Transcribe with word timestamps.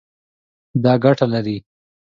دا 0.83 0.93
ګټه 1.03 1.25
لري 1.33 1.57